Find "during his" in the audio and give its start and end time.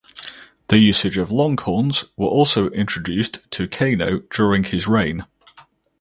4.31-4.87